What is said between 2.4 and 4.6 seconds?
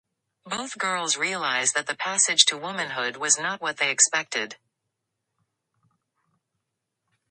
to womanhood was not what they expected.